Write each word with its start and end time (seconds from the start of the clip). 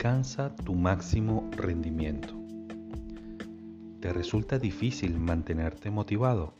alcanza 0.00 0.56
tu 0.64 0.74
máximo 0.74 1.50
rendimiento. 1.58 2.32
¿Te 4.00 4.10
resulta 4.14 4.58
difícil 4.58 5.20
mantenerte 5.20 5.90
motivado? 5.90 6.54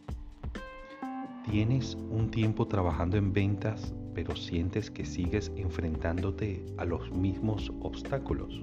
¿Tienes 1.51 1.95
un 2.11 2.31
tiempo 2.31 2.67
trabajando 2.69 3.17
en 3.17 3.33
ventas 3.33 3.95
pero 4.13 4.37
sientes 4.37 4.91
que 4.91 5.07
sigues 5.07 5.51
enfrentándote 5.57 6.67
a 6.77 6.85
los 6.85 7.11
mismos 7.13 7.73
obstáculos? 7.81 8.63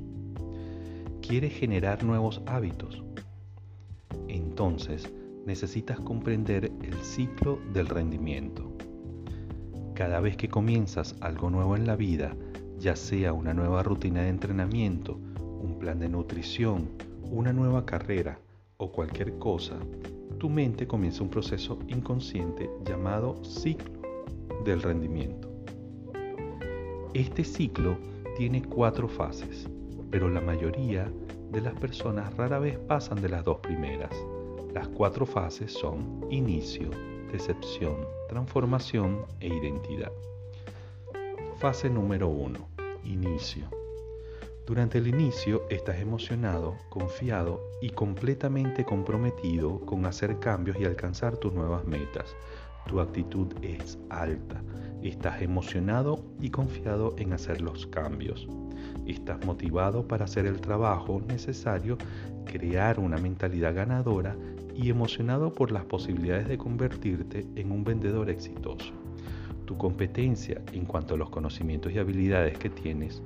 ¿Quieres 1.28 1.54
generar 1.54 2.04
nuevos 2.04 2.44
hábitos? 2.46 3.04
Entonces 4.28 5.12
necesitas 5.48 6.00
comprender 6.02 6.72
el 6.84 6.94
ciclo 7.02 7.60
del 7.74 7.88
rendimiento. 7.88 8.72
Cada 9.96 10.20
vez 10.20 10.38
que 10.38 10.50
comienzas 10.50 11.16
algo 11.20 11.50
nuevo 11.50 11.76
en 11.76 11.88
la 11.88 11.96
vida, 11.96 12.36
ya 12.80 12.96
sea 12.96 13.34
una 13.34 13.54
nueva 13.54 13.84
rutina 13.84 14.22
de 14.22 14.30
entrenamiento, 14.30 15.18
un 15.62 15.78
plan 15.80 16.00
de 16.00 16.10
nutrición, 16.10 16.90
una 17.32 17.52
nueva 17.54 17.86
carrera 17.86 18.40
o 18.78 18.92
cualquier 18.92 19.38
cosa, 19.40 19.78
tu 20.38 20.50
mente 20.50 20.88
comienza 20.88 21.24
un 21.24 21.30
proceso 21.30 21.80
inconsciente 21.88 22.70
llamado 22.86 23.44
ciclo 23.44 24.02
del 24.64 24.82
rendimiento. 24.82 25.50
Este 27.14 27.44
ciclo 27.44 27.98
tiene 28.38 28.62
cuatro 28.62 29.08
fases, 29.08 29.68
pero 30.12 30.30
la 30.30 30.42
mayoría 30.42 31.12
de 31.52 31.62
las 31.62 31.74
personas 31.80 32.36
rara 32.36 32.60
vez 32.60 32.78
pasan 32.78 33.22
de 33.22 33.30
las 33.30 33.44
dos 33.44 33.60
primeras. 33.60 34.12
Las 34.74 34.88
cuatro 34.90 35.26
fases 35.26 35.74
son 35.74 36.26
inicio, 36.30 36.92
decepción, 37.32 37.96
transformación 38.30 39.26
e 39.40 39.48
identidad. 39.48 40.12
Fase 41.60 41.90
número 41.90 42.28
1. 42.28 42.60
Inicio. 43.06 43.68
Durante 44.68 45.00
el 45.00 45.08
inicio 45.08 45.64
estás 45.72 45.98
emocionado, 46.00 46.76
confiado 46.90 47.64
y 47.82 47.90
completamente 47.90 48.86
comprometido 48.86 49.80
con 49.80 50.06
hacer 50.06 50.38
cambios 50.38 50.78
y 50.80 50.86
alcanzar 50.86 51.38
tus 51.38 51.52
nuevas 51.54 51.84
metas. 51.84 52.36
Tu 52.86 53.00
actitud 53.00 53.48
es 53.64 53.98
alta. 54.12 54.62
Estás 55.02 55.42
emocionado 55.42 56.24
y 56.40 56.52
confiado 56.52 57.16
en 57.18 57.34
hacer 57.34 57.60
los 57.60 57.88
cambios. 57.88 58.48
Estás 59.08 59.44
motivado 59.44 60.08
para 60.08 60.26
hacer 60.26 60.46
el 60.46 60.62
trabajo 60.62 61.24
necesario, 61.28 61.98
crear 62.46 63.00
una 63.00 63.18
mentalidad 63.18 63.74
ganadora 63.74 64.36
y 64.76 64.92
emocionado 64.92 65.52
por 65.52 65.72
las 65.72 65.86
posibilidades 65.86 66.48
de 66.48 66.60
convertirte 66.60 67.48
en 67.56 67.72
un 67.72 67.84
vendedor 67.84 68.30
exitoso. 68.30 69.07
Tu 69.68 69.78
competencia 69.78 70.62
en 70.72 70.86
cuanto 70.86 71.16
a 71.16 71.18
los 71.18 71.30
conocimientos 71.30 71.92
y 71.92 72.00
habilidades 72.00 72.58
que 72.58 72.70
tienes 72.70 73.22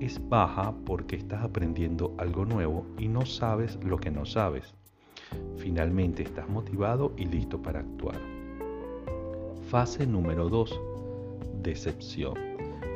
es 0.00 0.20
baja 0.28 0.74
porque 0.84 1.16
estás 1.16 1.42
aprendiendo 1.42 2.14
algo 2.18 2.44
nuevo 2.44 2.84
y 2.98 3.08
no 3.08 3.24
sabes 3.24 3.82
lo 3.82 3.96
que 3.96 4.10
no 4.10 4.26
sabes. 4.26 4.74
Finalmente 5.56 6.22
estás 6.22 6.46
motivado 6.46 7.14
y 7.16 7.24
listo 7.24 7.62
para 7.62 7.80
actuar. 7.80 8.20
Fase 9.70 10.06
número 10.06 10.50
2. 10.50 10.78
Decepción. 11.62 12.34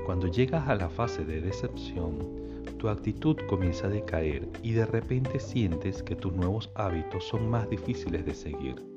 Cuando 0.04 0.26
llegas 0.26 0.68
a 0.68 0.74
la 0.74 0.90
fase 0.90 1.24
de 1.24 1.40
decepción, 1.40 2.18
tu 2.76 2.90
actitud 2.90 3.38
comienza 3.48 3.86
a 3.86 3.90
decaer 3.90 4.46
y 4.62 4.72
de 4.72 4.84
repente 4.84 5.40
sientes 5.40 6.02
que 6.02 6.14
tus 6.14 6.34
nuevos 6.34 6.70
hábitos 6.74 7.24
son 7.24 7.48
más 7.48 7.70
difíciles 7.70 8.26
de 8.26 8.34
seguir 8.34 8.91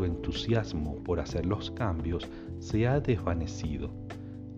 tu 0.00 0.06
entusiasmo 0.06 0.94
por 1.04 1.20
hacer 1.20 1.44
los 1.44 1.70
cambios 1.72 2.26
se 2.58 2.88
ha 2.88 3.00
desvanecido. 3.00 3.90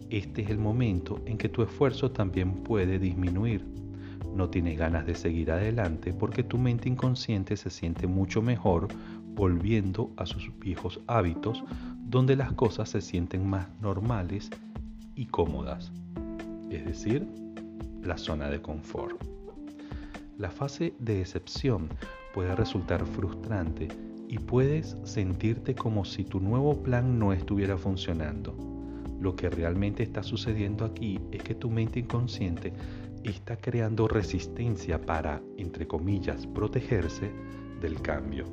Este 0.08 0.42
es 0.42 0.50
el 0.50 0.58
momento 0.58 1.20
en 1.26 1.36
que 1.36 1.48
tu 1.48 1.62
esfuerzo 1.62 2.12
también 2.12 2.62
puede 2.62 3.00
disminuir. 3.00 3.66
No 4.36 4.48
tienes 4.50 4.78
ganas 4.78 5.04
de 5.04 5.16
seguir 5.16 5.50
adelante 5.50 6.12
porque 6.12 6.44
tu 6.44 6.58
mente 6.58 6.88
inconsciente 6.88 7.56
se 7.56 7.70
siente 7.70 8.06
mucho 8.06 8.40
mejor 8.40 8.86
volviendo 9.34 10.12
a 10.16 10.26
sus 10.26 10.56
viejos 10.60 11.00
hábitos 11.08 11.64
donde 12.04 12.36
las 12.36 12.52
cosas 12.52 12.90
se 12.90 13.00
sienten 13.00 13.44
más 13.44 13.66
normales 13.80 14.48
y 15.16 15.26
cómodas, 15.26 15.90
es 16.70 16.84
decir, 16.84 17.26
la 18.00 18.16
zona 18.16 18.48
de 18.48 18.62
confort. 18.62 19.20
La 20.38 20.50
fase 20.50 20.94
de 21.00 21.20
excepción 21.20 21.88
puede 22.32 22.54
resultar 22.54 23.04
frustrante 23.04 23.88
y 24.32 24.38
puedes 24.38 24.96
sentirte 25.04 25.74
como 25.74 26.06
si 26.06 26.24
tu 26.24 26.40
nuevo 26.40 26.82
plan 26.82 27.18
no 27.18 27.34
estuviera 27.34 27.76
funcionando. 27.76 28.56
Lo 29.20 29.36
que 29.36 29.50
realmente 29.50 30.02
está 30.02 30.22
sucediendo 30.22 30.86
aquí 30.86 31.20
es 31.32 31.42
que 31.42 31.54
tu 31.54 31.68
mente 31.68 32.00
inconsciente 32.00 32.72
está 33.24 33.58
creando 33.58 34.08
resistencia 34.08 34.98
para, 34.98 35.42
entre 35.58 35.86
comillas, 35.86 36.46
protegerse 36.46 37.30
del 37.82 38.00
cambio. 38.00 38.46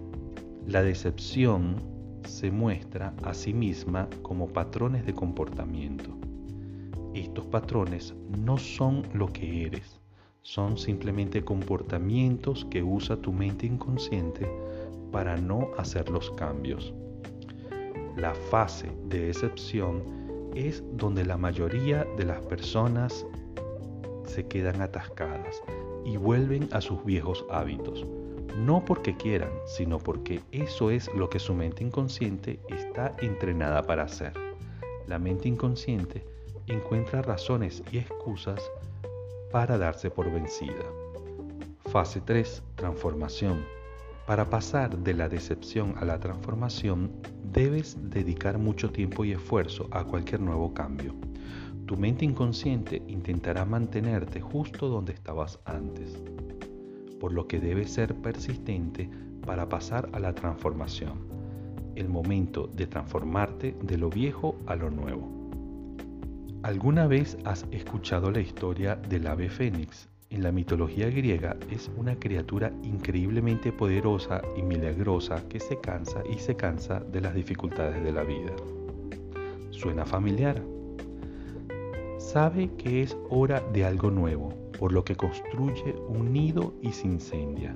La 0.68 0.84
decepción 0.84 1.78
se 2.26 2.52
muestra 2.52 3.14
a 3.24 3.34
sí 3.34 3.54
misma 3.54 4.10
como 4.22 4.50
patrones 4.50 5.06
de 5.06 5.14
comportamiento. 5.14 6.10
Estos 7.14 7.46
patrones 7.46 8.14
no 8.38 8.58
son 8.58 9.08
lo 9.14 9.32
que 9.32 9.66
eres, 9.66 10.02
son 10.42 10.78
simplemente 10.78 11.42
comportamientos 11.46 12.66
que 12.66 12.84
usa 12.84 13.16
tu 13.16 13.32
mente 13.32 13.66
inconsciente 13.66 14.46
para 15.12 15.38
no 15.38 15.70
hacer 15.78 16.10
los 16.10 16.32
cambios. 16.32 16.94
La 18.16 18.34
fase 18.34 18.92
de 19.06 19.30
excepción 19.30 20.04
es 20.56 20.84
donde 20.94 21.26
la 21.26 21.38
mayoría 21.38 22.06
de 22.18 22.26
las 22.26 22.42
personas 22.42 23.26
se 24.26 24.48
quedan 24.48 24.82
atascadas 24.82 25.62
y 26.06 26.18
vuelven 26.18 26.70
a 26.72 26.82
sus 26.82 27.04
viejos 27.06 27.46
hábitos. 27.50 28.06
No 28.58 28.84
porque 28.84 29.16
quieran, 29.16 29.52
sino 29.66 30.00
porque 30.00 30.42
eso 30.52 30.92
es 30.92 31.14
lo 31.14 31.30
que 31.30 31.40
su 31.40 31.54
mente 31.54 31.84
inconsciente 31.84 32.60
está 32.70 33.16
entrenada 33.20 33.84
para 33.84 34.04
hacer. 34.04 34.34
La 35.08 35.18
mente 35.18 35.48
inconsciente 35.48 36.26
encuentra 36.68 37.22
razones 37.22 37.84
y 37.92 38.00
excusas 38.00 38.70
para 39.52 39.78
darse 39.78 40.12
por 40.12 40.32
vencida. 40.32 40.86
Fase 41.86 42.22
3. 42.22 42.62
Transformación. 42.76 43.79
Para 44.30 44.48
pasar 44.48 44.96
de 44.96 45.16
la 45.16 45.28
decepción 45.28 45.96
a 45.98 46.06
la 46.06 46.20
transformación, 46.20 47.12
debes 47.52 47.98
dedicar 48.12 48.60
mucho 48.60 48.92
tiempo 48.92 49.26
y 49.26 49.32
esfuerzo 49.32 49.88
a 49.90 50.04
cualquier 50.04 50.40
nuevo 50.40 50.72
cambio. 50.72 51.16
Tu 51.88 51.98
mente 51.98 52.26
inconsciente 52.26 53.02
intentará 53.08 53.66
mantenerte 53.66 54.40
justo 54.40 54.88
donde 54.88 55.14
estabas 55.14 55.60
antes, 55.66 56.22
por 57.20 57.32
lo 57.32 57.48
que 57.48 57.60
debes 57.60 57.92
ser 57.92 58.14
persistente 58.22 59.10
para 59.48 59.68
pasar 59.68 60.08
a 60.14 60.20
la 60.20 60.36
transformación, 60.36 61.26
el 61.96 62.08
momento 62.08 62.68
de 62.68 62.86
transformarte 62.86 63.76
de 63.82 63.98
lo 63.98 64.12
viejo 64.12 64.56
a 64.68 64.76
lo 64.76 64.92
nuevo. 64.92 65.28
¿Alguna 66.62 67.08
vez 67.08 67.36
has 67.46 67.66
escuchado 67.72 68.30
la 68.30 68.42
historia 68.42 68.96
del 68.96 69.26
ave 69.26 69.50
fénix? 69.50 70.08
En 70.30 70.44
la 70.44 70.52
mitología 70.52 71.10
griega 71.10 71.58
es 71.72 71.90
una 71.98 72.16
criatura 72.16 72.72
increíblemente 72.84 73.72
poderosa 73.72 74.42
y 74.56 74.62
milagrosa 74.62 75.48
que 75.50 75.60
se 75.60 75.80
cansa 75.80 76.22
y 76.30 76.38
se 76.38 76.56
cansa 76.56 77.00
de 77.00 77.22
las 77.22 77.34
dificultades 77.34 78.04
de 78.04 78.12
la 78.12 78.24
vida. 78.24 78.54
¿Suena 79.72 80.06
familiar? 80.06 80.62
Sabe 82.20 82.70
que 82.78 83.02
es 83.02 83.18
hora 83.30 83.62
de 83.74 83.86
algo 83.86 84.12
nuevo, 84.12 84.54
por 84.78 84.92
lo 84.92 85.04
que 85.04 85.16
construye 85.16 85.96
un 86.08 86.32
nido 86.32 86.76
y 86.82 86.92
se 86.92 87.08
incendia, 87.08 87.76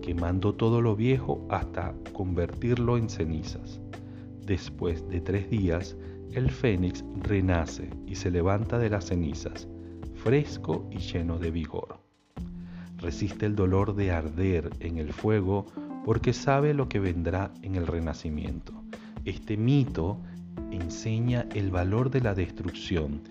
quemando 0.00 0.54
todo 0.54 0.80
lo 0.80 0.94
viejo 0.94 1.44
hasta 1.50 1.94
convertirlo 2.12 2.96
en 2.96 3.08
cenizas. 3.08 3.80
Después 4.46 5.06
de 5.08 5.20
tres 5.20 5.50
días, 5.50 5.96
el 6.32 6.50
fénix 6.50 7.04
renace 7.22 7.90
y 8.06 8.14
se 8.14 8.30
levanta 8.30 8.78
de 8.78 8.90
las 8.90 9.06
cenizas 9.06 9.68
fresco 10.28 10.86
y 10.90 10.98
lleno 10.98 11.38
de 11.38 11.50
vigor. 11.50 12.00
Resiste 12.98 13.46
el 13.46 13.56
dolor 13.56 13.94
de 13.94 14.12
arder 14.12 14.68
en 14.80 14.98
el 14.98 15.14
fuego 15.14 15.64
porque 16.04 16.34
sabe 16.34 16.74
lo 16.74 16.86
que 16.86 17.00
vendrá 17.00 17.50
en 17.62 17.76
el 17.76 17.86
renacimiento. 17.86 18.74
Este 19.24 19.56
mito 19.56 20.18
enseña 20.70 21.46
el 21.54 21.70
valor 21.70 22.10
de 22.10 22.20
la 22.20 22.34
destrucción 22.34 23.22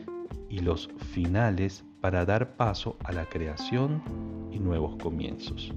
y 0.50 0.62
los 0.62 0.90
finales 1.12 1.86
para 2.02 2.26
dar 2.26 2.56
paso 2.56 2.98
a 3.04 3.12
la 3.12 3.26
creación 3.26 4.02
y 4.52 4.58
nuevos 4.58 4.96
comienzos. 4.96 5.72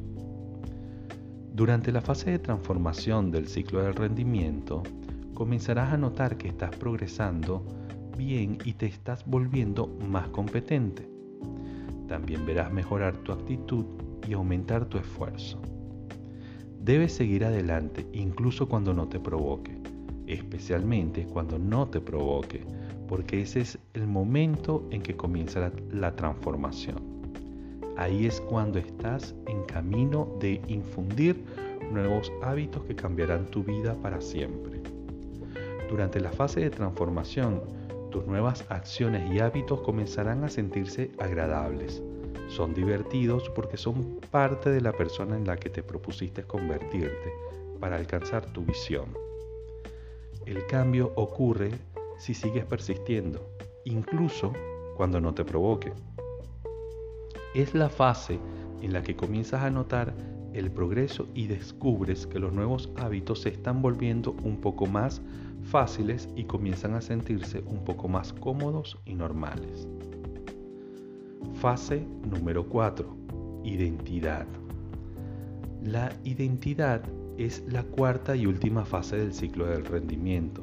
Durante 1.52 1.93
la 1.93 2.00
fase 2.00 2.31
de 2.31 2.38
transformación 2.38 3.31
del 3.31 3.46
ciclo 3.46 3.82
del 3.82 3.94
rendimiento, 3.94 4.82
comenzarás 5.34 5.93
a 5.93 5.99
notar 5.99 6.38
que 6.38 6.49
estás 6.49 6.75
progresando 6.76 7.62
bien 8.17 8.56
y 8.64 8.72
te 8.72 8.87
estás 8.87 9.26
volviendo 9.26 9.87
más 10.08 10.28
competente. 10.28 11.10
También 12.09 12.45
verás 12.45 12.73
mejorar 12.73 13.17
tu 13.19 13.33
actitud 13.33 13.85
y 14.29 14.33
aumentar 14.33 14.85
tu 14.87 14.99
esfuerzo. 14.99 15.61
Debes 16.83 17.13
seguir 17.13 17.45
adelante 17.45 18.07
incluso 18.13 18.69
cuando 18.69 18.95
no 18.95 19.09
te 19.09 19.21
provoque, 19.21 19.77
especialmente 20.27 21.27
cuando 21.27 21.59
no 21.59 21.89
te 21.89 22.01
provoque, 22.01 22.65
porque 23.07 23.43
ese 23.43 23.61
es 23.61 23.79
el 23.95 24.07
momento 24.07 24.87
en 24.91 25.03
que 25.03 25.17
comienza 25.17 25.61
la, 25.61 25.73
la 25.93 26.17
transformación. 26.17 26.99
Ahí 27.97 28.27
es 28.27 28.41
cuando 28.41 28.79
estás 28.79 29.35
en 29.47 29.63
camino 29.65 30.29
de 30.41 30.61
infundir 30.69 31.45
nuevos 31.93 32.33
hábitos 32.43 32.83
que 32.85 32.97
cambiarán 32.97 33.47
tu 33.47 33.63
vida 33.63 33.95
para 33.95 34.21
siempre. 34.21 34.81
Durante 35.89 36.21
la 36.21 36.31
fase 36.31 36.61
de 36.61 36.71
transformación, 36.71 37.61
tus 38.11 38.27
nuevas 38.27 38.65
acciones 38.69 39.31
y 39.33 39.41
hábitos 39.41 39.81
comenzarán 39.81 40.45
a 40.45 40.49
sentirse 40.49 41.11
agradables. 41.19 42.03
Son 42.49 42.75
divertidos 42.75 43.49
porque 43.51 43.77
son 43.77 44.21
parte 44.31 44.71
de 44.71 44.81
la 44.81 44.93
persona 44.93 45.37
en 45.37 45.47
la 45.47 45.57
que 45.57 45.71
te 45.71 45.83
propusiste 45.83 46.43
convertirte 46.43 47.33
para 47.79 47.97
alcanzar 47.97 48.45
tu 48.53 48.62
visión. 48.62 49.07
El 50.47 50.67
cambio 50.67 51.12
ocurre 51.15 51.71
si 52.19 52.35
sigues 52.35 52.65
persistiendo, 52.65 53.41
incluso 53.85 54.53
cuando 54.97 55.21
no 55.21 55.33
te 55.33 55.45
provoque. 55.45 55.93
Es 57.55 57.75
la 57.75 57.89
fase 57.89 58.39
en 58.83 58.93
la 58.93 59.03
que 59.03 59.17
comienzas 59.17 59.63
a 59.63 59.71
notar 59.71 60.13
el 60.53 60.71
progreso 60.71 61.29
y 61.35 61.47
descubres 61.47 62.27
que 62.27 62.39
los 62.39 62.53
nuevos 62.53 62.91
hábitos 62.97 63.43
se 63.43 63.51
están 63.51 63.83
volviendo 63.83 64.33
un 64.43 64.61
poco 64.61 64.87
más 64.87 65.23
fáciles 65.65 66.29
y 66.37 66.45
comienzan 66.45 66.95
a 66.95 67.01
sentirse 67.01 67.62
un 67.67 67.85
poco 67.85 68.09
más 68.09 68.33
cómodos 68.33 68.99
y 69.05 69.15
normales. 69.15 69.87
Fase 71.55 72.07
número 72.25 72.67
4. 72.69 73.17
Identidad. 73.65 74.47
La 75.83 76.12
identidad 76.25 77.03
es 77.39 77.65
la 77.67 77.83
cuarta 77.83 78.37
y 78.37 78.47
última 78.47 78.85
fase 78.85 79.17
del 79.17 79.33
ciclo 79.33 79.67
del 79.67 79.85
rendimiento. 79.85 80.62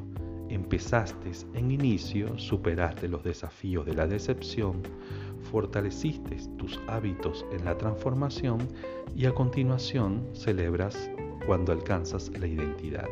Empezaste 0.49 1.31
en 1.53 1.71
inicio, 1.71 2.37
superaste 2.37 3.07
los 3.07 3.23
desafíos 3.23 3.85
de 3.85 3.95
la 3.95 4.07
decepción, 4.07 4.81
fortaleciste 5.51 6.37
tus 6.57 6.79
hábitos 6.87 7.45
en 7.51 7.65
la 7.65 7.77
transformación 7.77 8.59
y 9.15 9.25
a 9.25 9.33
continuación 9.33 10.27
celebras 10.33 11.09
cuando 11.45 11.71
alcanzas 11.71 12.29
la 12.39 12.47
identidad. 12.47 13.07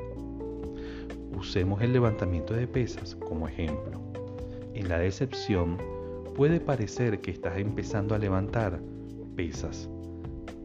Usemos 1.35 1.81
el 1.81 1.91
levantamiento 1.91 2.53
de 2.53 2.67
pesas 2.67 3.15
como 3.15 3.47
ejemplo. 3.47 4.01
En 4.73 4.87
la 4.87 4.99
decepción 4.99 5.77
puede 6.35 6.59
parecer 6.59 7.19
que 7.21 7.31
estás 7.31 7.57
empezando 7.57 8.15
a 8.15 8.19
levantar 8.19 8.81
pesas. 9.35 9.89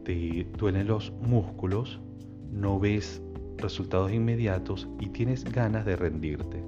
Te 0.05 0.47
duelen 0.57 0.87
los 0.87 1.11
músculos, 1.21 1.99
no 2.51 2.79
ves 2.79 3.21
resultados 3.57 4.11
inmediatos 4.11 4.87
y 4.99 5.09
tienes 5.09 5.43
ganas 5.43 5.85
de 5.85 5.95
rendirte. 5.95 6.63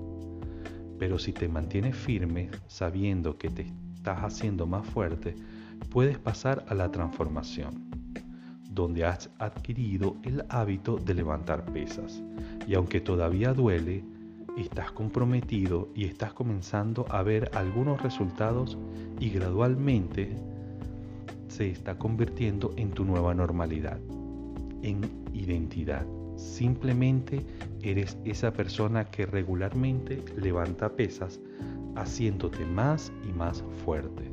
Pero 0.99 1.17
si 1.17 1.33
te 1.33 1.47
mantienes 1.47 1.95
firme 1.95 2.49
sabiendo 2.67 3.37
que 3.37 3.49
te 3.49 3.65
estás 3.95 4.19
haciendo 4.19 4.67
más 4.67 4.85
fuerte, 4.85 5.35
puedes 5.89 6.17
pasar 6.17 6.65
a 6.67 6.75
la 6.75 6.91
transformación, 6.91 7.89
donde 8.73 9.05
has 9.05 9.29
adquirido 9.39 10.17
el 10.23 10.43
hábito 10.49 10.97
de 10.97 11.13
levantar 11.13 11.65
pesas. 11.71 12.23
Y 12.67 12.73
aunque 12.75 13.01
todavía 13.01 13.53
duele, 13.53 14.03
estás 14.57 14.91
comprometido 14.91 15.89
y 15.95 16.05
estás 16.05 16.33
comenzando 16.33 17.05
a 17.09 17.23
ver 17.23 17.49
algunos 17.53 18.01
resultados 18.01 18.77
y 19.19 19.29
gradualmente 19.29 20.35
se 21.47 21.69
está 21.69 21.97
convirtiendo 21.97 22.71
en 22.77 22.91
tu 22.91 23.05
nueva 23.05 23.33
normalidad, 23.33 23.99
en 24.81 25.01
identidad. 25.33 26.05
Simplemente 26.35 27.45
eres 27.83 28.17
esa 28.25 28.51
persona 28.51 29.05
que 29.05 29.25
regularmente 29.25 30.23
levanta 30.35 30.89
pesas 30.89 31.39
haciéndote 31.95 32.65
más 32.65 33.11
y 33.29 33.33
más 33.33 33.63
fuerte. 33.85 34.31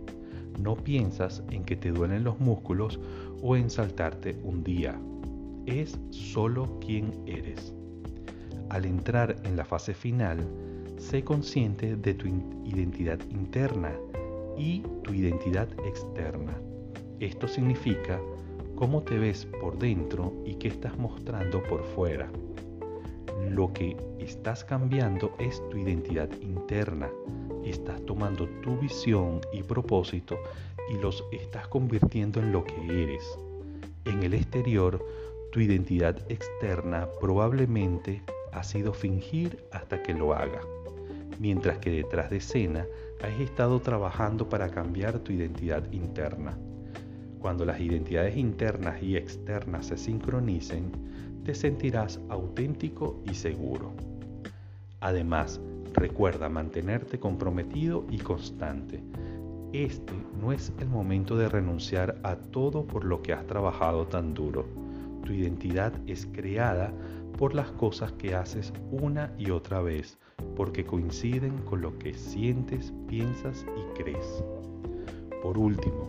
No 0.62 0.76
piensas 0.76 1.42
en 1.50 1.64
que 1.64 1.76
te 1.76 1.90
duelen 1.90 2.24
los 2.24 2.38
músculos 2.38 3.00
o 3.42 3.56
en 3.56 3.70
saltarte 3.70 4.36
un 4.44 4.62
día. 4.62 5.00
Es 5.66 5.98
solo 6.10 6.78
quien 6.80 7.12
eres. 7.26 7.72
Al 8.68 8.84
entrar 8.84 9.36
en 9.44 9.56
la 9.56 9.64
fase 9.64 9.94
final, 9.94 10.46
sé 10.98 11.24
consciente 11.24 11.96
de 11.96 12.14
tu 12.14 12.28
identidad 12.64 13.18
interna 13.30 13.92
y 14.58 14.82
tu 15.02 15.14
identidad 15.14 15.68
externa. 15.86 16.56
Esto 17.20 17.48
significa 17.48 18.20
cómo 18.76 19.02
te 19.02 19.18
ves 19.18 19.46
por 19.60 19.78
dentro 19.78 20.32
y 20.44 20.54
qué 20.54 20.68
estás 20.68 20.98
mostrando 20.98 21.62
por 21.62 21.82
fuera. 21.84 22.30
Lo 23.48 23.72
que 23.72 23.96
estás 24.19 24.64
cambiando 24.64 25.34
es 25.38 25.62
tu 25.70 25.78
identidad 25.78 26.31
interna. 26.40 27.10
Estás 27.64 28.04
tomando 28.04 28.48
tu 28.62 28.76
visión 28.78 29.40
y 29.52 29.62
propósito 29.62 30.38
y 30.90 30.98
los 30.98 31.25
estás 31.32 31.66
convirtiendo 31.69 32.40
en 32.40 32.52
lo 32.52 32.64
que 32.64 33.02
eres. 33.02 33.25
En 34.04 34.22
el 34.22 34.34
exterior, 34.34 35.04
tu 35.52 35.60
identidad 35.60 36.16
externa 36.31 37.08
probablemente 37.20 38.22
ha 38.52 38.62
sido 38.62 38.92
fingir 38.92 39.64
hasta 39.72 40.02
que 40.02 40.14
lo 40.14 40.34
haga, 40.34 40.60
mientras 41.38 41.78
que 41.78 41.90
detrás 41.90 42.31
de 42.31 42.38
escena 42.38 42.87
has 43.22 43.40
estado 43.40 43.81
trabajando 43.81 44.48
para 44.48 44.69
cambiar 44.70 45.19
tu 45.20 45.32
identidad 45.32 45.90
interna. 45.92 46.58
Cuando 47.40 47.64
las 47.64 47.81
identidades 47.81 48.37
internas 48.37 49.02
y 49.02 49.16
externas 49.16 49.87
se 49.87 49.96
sincronicen, 49.96 50.92
te 51.44 51.54
sentirás 51.54 52.20
auténtico 52.28 53.20
y 53.31 53.34
seguro. 53.34 53.92
Además, 55.00 55.60
recuerda 55.94 56.48
mantenerte 56.48 57.19
comprometido 57.19 58.04
y 58.10 58.19
constante. 58.19 59.02
Este 59.72 60.12
no 60.40 60.52
es 60.52 60.72
el 60.81 60.88
momento 60.88 61.37
de 61.37 61.48
renunciar 61.48 62.19
a 62.22 62.37
todo 62.37 62.84
por 62.84 63.04
lo 63.04 63.22
que 63.22 63.32
has 63.32 63.46
trabajado 63.46 64.06
tan 64.06 64.34
duro. 64.34 64.66
Tu 65.25 65.32
identidad 65.32 65.92
es 66.06 66.26
creada 66.26 66.92
por 67.38 67.54
las 67.54 67.70
cosas 67.72 68.12
que 68.12 68.34
haces 68.34 68.72
una 68.90 69.32
y 69.38 69.50
otra 69.50 69.81
vez, 69.81 70.19
porque 70.56 70.84
coinciden 70.84 71.56
con 71.58 71.81
lo 71.81 71.98
que 71.98 72.14
sientes, 72.14 72.92
piensas 73.08 73.64
y 73.76 74.02
crees. 74.02 74.44
Por 75.42 75.56
último, 75.56 76.06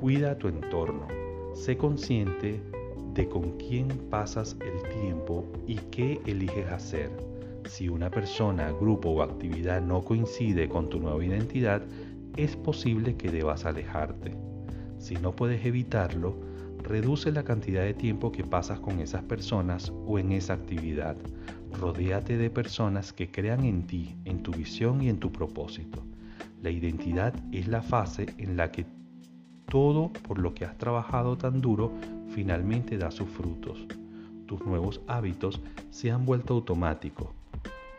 cuida 0.00 0.36
tu 0.36 0.48
entorno. 0.48 1.06
Sé 1.54 1.76
consciente 1.76 2.60
de 3.14 3.28
con 3.28 3.56
quién 3.58 3.88
pasas 4.10 4.56
el 4.60 5.00
tiempo 5.00 5.44
y 5.66 5.76
qué 5.90 6.20
eliges 6.26 6.70
hacer. 6.70 7.10
Si 7.66 7.88
una 7.88 8.10
persona, 8.10 8.72
grupo 8.72 9.10
o 9.10 9.22
actividad 9.22 9.82
no 9.82 10.02
coincide 10.02 10.68
con 10.68 10.88
tu 10.88 11.00
nueva 11.00 11.24
identidad, 11.24 11.82
es 12.36 12.56
posible 12.56 13.16
que 13.16 13.30
debas 13.30 13.64
alejarte. 13.64 14.32
Si 14.98 15.14
no 15.14 15.34
puedes 15.34 15.64
evitarlo, 15.64 16.36
reduce 16.82 17.32
la 17.32 17.44
cantidad 17.44 17.82
de 17.82 17.94
tiempo 17.94 18.32
que 18.32 18.44
pasas 18.44 18.80
con 18.80 19.00
esas 19.00 19.22
personas 19.22 19.92
o 20.06 20.18
en 20.18 20.32
esa 20.32 20.54
actividad. 20.54 21.16
Rodéate 21.72 22.36
de 22.36 22.50
personas 22.50 23.12
que 23.12 23.30
crean 23.30 23.64
en 23.64 23.86
ti, 23.86 24.16
en 24.24 24.42
tu 24.42 24.52
visión 24.52 25.02
y 25.02 25.08
en 25.08 25.18
tu 25.18 25.30
propósito. 25.30 26.02
La 26.62 26.70
identidad 26.70 27.34
es 27.52 27.68
la 27.68 27.82
fase 27.82 28.26
en 28.38 28.56
la 28.56 28.70
que 28.70 28.86
todo 29.66 30.12
por 30.12 30.38
lo 30.38 30.52
que 30.52 30.64
has 30.64 30.76
trabajado 30.76 31.38
tan 31.38 31.60
duro 31.60 31.92
finalmente 32.30 32.96
da 32.96 33.10
sus 33.10 33.28
frutos. 33.28 33.86
Tus 34.46 34.64
nuevos 34.64 35.00
hábitos 35.06 35.60
se 35.90 36.10
han 36.10 36.24
vuelto 36.24 36.54
automáticos. 36.54 37.28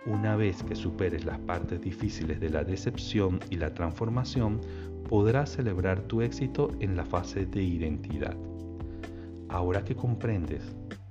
Una 0.06 0.36
vez 0.36 0.64
que 0.64 0.76
superes 0.76 1.26
las 1.26 1.40
partes 1.40 1.80
difíciles 1.80 2.40
de 2.40 2.50
la 2.50 2.64
decepción 2.64 3.40
y 3.50 3.58
la 3.58 3.74
transformación, 3.74 4.60
podrás 5.08 5.52
celebrar 5.52 6.02
tu 6.02 6.22
éxito 6.22 6.72
en 6.80 6.96
la 6.96 7.06
fase 7.06 7.46
de 7.46 7.62
identidad. 7.62 8.36
Ahora 9.50 9.84
que 9.84 9.96
comprendes 9.96 10.64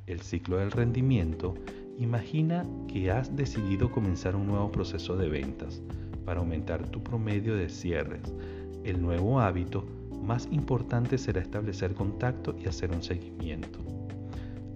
el 0.07 0.21
ciclo 0.21 0.57
del 0.57 0.73
rendimiento, 0.73 1.55
imagina 1.99 2.67
que 2.89 3.11
has 3.11 3.37
decidido 3.37 3.91
comenzar 3.93 4.35
un 4.35 4.47
nuevo 4.47 4.73
proceso 4.73 5.17
de 5.17 5.29
ventas 5.29 5.83
para 6.25 6.41
aumentar 6.41 6.89
tu 6.89 7.03
promedio 7.03 7.55
de 7.55 7.69
cierres. 7.69 8.35
El 8.83 9.03
nuevo 9.03 9.41
hábito 9.41 9.85
más 10.23 10.49
importante 10.51 11.19
será 11.19 11.41
establecer 11.41 11.95
contacto 11.95 12.55
y 12.59 12.67
hacer 12.67 12.91
un 12.93 13.03
seguimiento. 13.03 13.79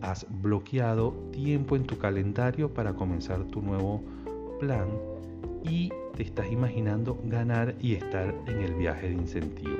Has 0.01 0.27
bloqueado 0.43 1.13
tiempo 1.33 1.77
en 1.77 1.85
tu 1.85 1.99
calendario 1.99 2.73
para 2.73 2.95
comenzar 2.95 3.45
tu 3.45 3.63
nuevo 3.63 4.03
plan 4.61 4.89
y 5.65 5.91
te 6.17 6.23
estás 6.23 6.51
imaginando 6.51 7.19
ganar 7.25 7.75
y 7.81 7.95
estar 7.95 8.35
en 8.47 8.61
el 8.61 8.75
viaje 8.75 9.09
de 9.09 9.15
incentivo. 9.15 9.79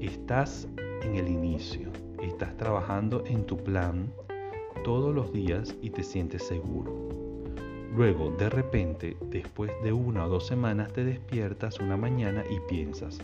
Estás 0.00 0.68
en 1.02 1.14
el 1.14 1.28
inicio, 1.28 1.90
estás 2.20 2.56
trabajando 2.56 3.24
en 3.26 3.44
tu 3.44 3.56
plan 3.56 4.12
todos 4.84 5.14
los 5.14 5.32
días 5.32 5.76
y 5.80 5.90
te 5.90 6.02
sientes 6.02 6.46
seguro. 6.46 6.92
Luego, 7.94 8.30
de 8.30 8.48
repente, 8.48 9.16
después 9.30 9.70
de 9.84 9.92
una 9.92 10.24
o 10.24 10.28
dos 10.28 10.46
semanas, 10.46 10.92
te 10.92 11.04
despiertas 11.04 11.78
una 11.78 11.96
mañana 11.96 12.42
y 12.50 12.58
piensas, 12.68 13.18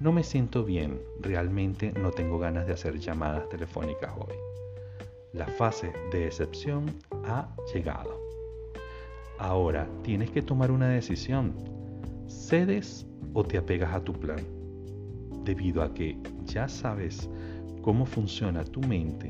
no 0.00 0.12
me 0.12 0.24
siento 0.24 0.64
bien, 0.64 1.00
realmente 1.20 1.92
no 1.92 2.10
tengo 2.10 2.38
ganas 2.38 2.66
de 2.66 2.72
hacer 2.72 2.98
llamadas 2.98 3.48
telefónicas 3.48 4.12
hoy. 4.16 4.34
La 5.32 5.46
fase 5.46 5.92
de 6.10 6.26
excepción 6.26 6.86
ha 7.24 7.54
llegado. 7.72 8.18
Ahora 9.38 9.88
tienes 10.02 10.30
que 10.30 10.42
tomar 10.42 10.70
una 10.70 10.88
decisión. 10.88 11.54
¿Cedes 12.26 13.06
o 13.32 13.44
te 13.44 13.58
apegas 13.58 13.94
a 13.94 14.02
tu 14.02 14.12
plan? 14.12 14.60
debido 15.44 15.82
a 15.82 15.92
que 15.92 16.16
ya 16.44 16.68
sabes 16.68 17.28
cómo 17.82 18.06
funciona 18.06 18.64
tu 18.64 18.80
mente 18.80 19.28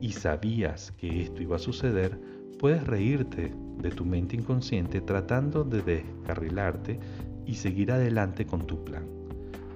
y 0.00 0.12
sabías 0.12 0.92
que 0.92 1.22
esto 1.22 1.42
iba 1.42 1.56
a 1.56 1.60
suceder, 1.60 2.18
puedes 2.58 2.86
reírte 2.86 3.52
de 3.78 3.90
tu 3.90 4.04
mente 4.04 4.36
inconsciente 4.36 5.00
tratando 5.00 5.64
de 5.64 5.82
descarrilarte 5.82 6.98
y 7.46 7.54
seguir 7.54 7.92
adelante 7.92 8.46
con 8.46 8.66
tu 8.66 8.84
plan. 8.84 9.25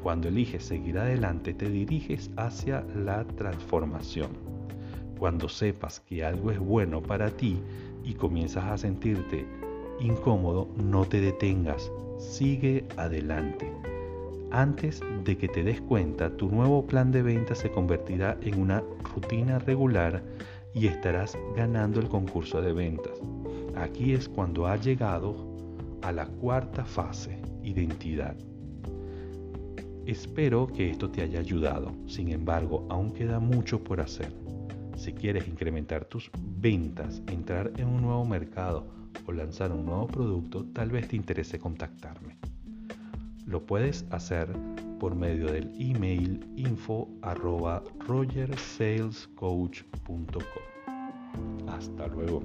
Cuando 0.03 0.29
eliges 0.29 0.65
seguir 0.65 0.99
adelante 0.99 1.53
te 1.53 1.69
diriges 1.69 2.31
hacia 2.37 2.85
la 2.95 3.25
transformación. 3.25 4.31
Cuando 5.19 5.49
sepas 5.49 6.01
que 6.01 6.25
algo 6.25 6.51
es 6.51 6.59
bueno 6.59 7.03
para 7.03 7.31
ti 7.31 7.59
y 8.03 8.15
comienzas 8.15 8.65
a 8.65 8.79
sentirte 8.79 9.47
incómodo, 10.01 10.69
no 10.77 11.05
te 11.05 11.21
detengas, 11.21 11.93
sigue 12.19 12.87
adelante. 12.97 13.71
Antes 14.51 15.01
de 15.25 15.37
que 15.37 15.49
te 15.49 15.63
des 15.63 15.81
cuenta, 15.83 16.37
tu 16.37 16.49
nuevo 16.49 16.87
plan 16.87 17.13
de 17.13 17.23
venta 17.23 17.55
se 17.55 17.71
convertirá 17.71 18.39
en 18.41 18.61
una 18.61 18.83
rutina 19.15 19.59
regular 19.59 20.23
y 20.75 20.87
estarás 20.87 21.37
ganando 21.55 22.01
el 22.01 22.09
concurso 22.09 22.63
de 22.63 22.73
ventas. 22.73 23.13
Aquí 23.77 24.15
es 24.15 24.29
cuando 24.29 24.67
ha 24.67 24.77
llegado 24.77 25.37
a 26.03 26.11
la 26.13 26.27
cuarta 26.27 26.85
fase, 26.85 27.39
identidad. 27.63 28.35
Espero 30.11 30.67
que 30.67 30.91
esto 30.91 31.09
te 31.09 31.23
haya 31.23 31.39
ayudado, 31.39 31.93
sin 32.09 32.33
embargo, 32.33 32.85
aún 32.91 33.13
queda 33.13 33.39
mucho 33.39 33.85
por 33.85 34.01
hacer. 34.01 34.35
Si 34.97 35.13
quieres 35.13 35.47
incrementar 35.47 36.05
tus 36.05 36.33
ventas, 36.37 37.23
entrar 37.29 37.71
en 37.77 37.87
un 37.87 38.03
nuevo 38.03 38.25
mercado 38.25 38.89
o 39.25 39.31
lanzar 39.31 39.71
un 39.71 39.87
nuevo 39.87 40.09
producto, 40.09 40.65
tal 40.73 40.91
vez 40.91 41.07
te 41.07 41.15
interese 41.15 41.61
contactarme. 41.61 42.39
Lo 43.47 43.65
puedes 43.65 44.05
hacer 44.11 44.49
por 44.99 45.15
medio 45.15 45.47
del 45.47 45.71
email 45.79 46.45
info. 46.57 47.09
Hasta 51.69 52.09
luego. 52.09 52.43